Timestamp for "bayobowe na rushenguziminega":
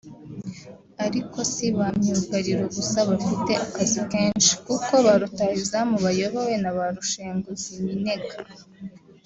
6.05-8.35